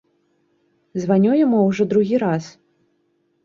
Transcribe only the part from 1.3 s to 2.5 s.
яму ўжо другі раз.